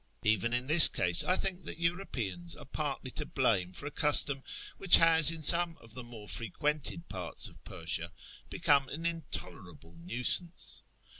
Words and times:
Even 0.23 0.51
in 0.51 0.65
this 0.65 0.87
case 0.87 1.23
I 1.23 1.35
think 1.35 1.65
that 1.65 1.77
EurojDeans 1.79 2.59
are 2.59 2.65
partly 2.65 3.11
to 3.11 3.25
blame 3.27 3.71
for 3.71 3.85
a 3.85 3.91
custom 3.91 4.41
which 4.77 4.95
has, 4.97 5.29
in 5.31 5.43
some 5.43 5.77
of 5.77 5.93
the 5.93 6.01
more 6.03 6.27
frequented 6.27 7.07
parts 7.07 7.47
of 7.47 7.63
Persia, 7.63 8.11
become 8.49 8.89
an 8.89 9.05
intolerable 9.05 9.93
nuisance. 9.99 10.81